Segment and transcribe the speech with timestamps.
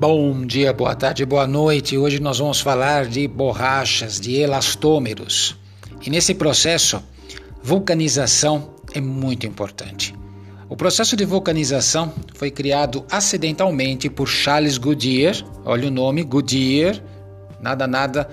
[0.00, 1.98] Bom dia, boa tarde, boa noite.
[1.98, 5.54] Hoje nós vamos falar de borrachas, de elastômeros.
[6.00, 7.02] E nesse processo,
[7.62, 10.14] vulcanização é muito importante.
[10.70, 15.36] O processo de vulcanização foi criado acidentalmente por Charles Goodyear,
[15.66, 16.98] olha o nome, Goodyear,
[17.60, 18.26] nada nada,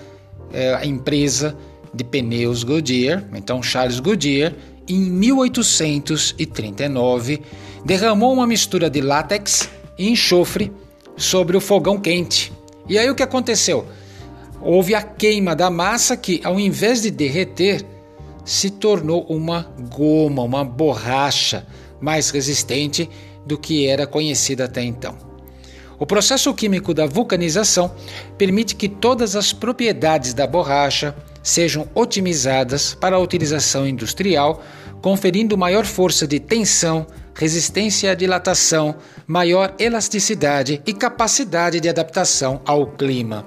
[0.53, 1.53] é a empresa
[1.93, 4.53] de pneus Goodyear, então Charles Goodyear,
[4.87, 7.41] em 1839,
[7.83, 10.71] derramou uma mistura de látex e enxofre
[11.17, 12.53] sobre o fogão quente.
[12.87, 13.85] E aí o que aconteceu?
[14.61, 17.83] Houve a queima da massa que, ao invés de derreter,
[18.45, 21.67] se tornou uma goma, uma borracha
[21.99, 23.09] mais resistente
[23.45, 25.17] do que era conhecida até então.
[25.99, 27.91] O processo químico da vulcanização
[28.37, 34.61] permite que todas as propriedades da borracha sejam otimizadas para a utilização industrial,
[35.01, 38.95] conferindo maior força de tensão, resistência à dilatação,
[39.27, 43.45] maior elasticidade e capacidade de adaptação ao clima.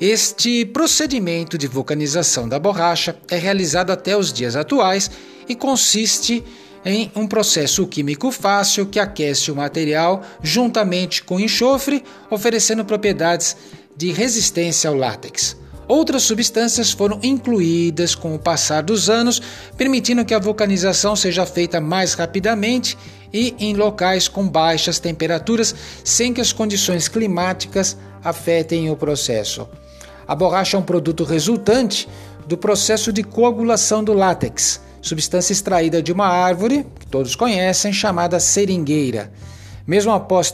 [0.00, 5.10] Este procedimento de vulcanização da borracha é realizado até os dias atuais
[5.48, 6.44] e consiste
[6.84, 13.56] em um processo químico fácil que aquece o material juntamente com enxofre, oferecendo propriedades
[13.96, 15.56] de resistência ao látex.
[15.88, 19.40] Outras substâncias foram incluídas com o passar dos anos,
[19.76, 22.98] permitindo que a vulcanização seja feita mais rapidamente
[23.32, 29.68] e em locais com baixas temperaturas, sem que as condições climáticas afetem o processo.
[30.26, 32.08] A borracha é um produto resultante
[32.48, 38.40] do processo de coagulação do látex, substância extraída de uma árvore, que todos conhecem, chamada
[38.40, 39.30] seringueira.
[39.86, 40.52] Mesmo após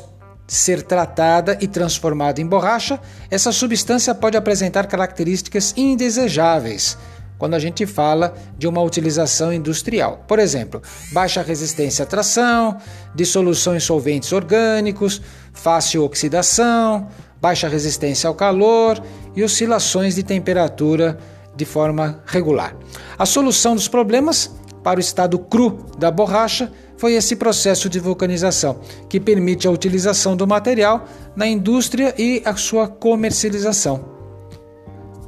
[0.52, 3.00] ser tratada e transformada em borracha,
[3.30, 6.98] essa substância pode apresentar características indesejáveis
[7.38, 10.24] quando a gente fala de uma utilização industrial.
[10.28, 12.76] Por exemplo, baixa resistência à tração,
[13.14, 15.22] dissolução em solventes orgânicos,
[15.54, 17.08] fácil oxidação,
[17.40, 19.02] baixa resistência ao calor
[19.34, 21.18] e oscilações de temperatura
[21.56, 22.76] de forma regular.
[23.18, 24.50] A solução dos problemas
[24.84, 26.70] para o estado cru da borracha
[27.02, 31.04] foi esse processo de vulcanização, que permite a utilização do material
[31.34, 34.04] na indústria e a sua comercialização,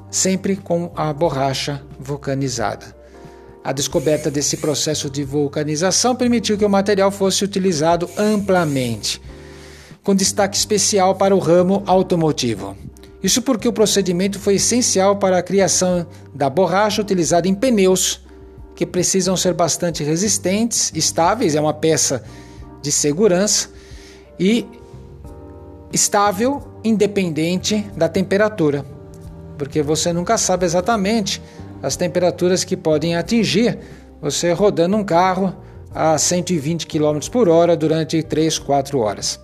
[0.08, 2.94] sempre com a borracha vulcanizada.
[3.64, 9.20] A descoberta desse processo de vulcanização permitiu que o material fosse utilizado amplamente,
[10.00, 12.76] com destaque especial para o ramo automotivo.
[13.20, 18.23] Isso porque o procedimento foi essencial para a criação da borracha utilizada em pneus
[18.74, 22.22] que precisam ser bastante resistentes, estáveis, é uma peça
[22.82, 23.68] de segurança
[24.38, 24.66] e
[25.92, 28.84] estável, independente da temperatura,
[29.56, 31.40] porque você nunca sabe exatamente
[31.82, 33.78] as temperaturas que podem atingir
[34.20, 35.54] você rodando um carro
[35.94, 39.43] a 120 km por hora durante 3, 4 horas.